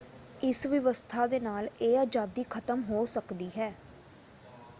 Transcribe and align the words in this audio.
ਇਸ 0.41 0.65
ਵਿਵਸਥਾ 0.65 1.25
ਦੇ 1.27 1.39
ਨਾਲ 1.39 1.67
ਇਹ 1.81 1.97
ਆਜ਼ਾਦੀ 1.97 2.43
ਖ਼ਤਮ 2.49 2.83
ਹੋ 2.83 3.05
ਸਕਦੀ 3.05 3.49
ਹੈ। 3.57 3.71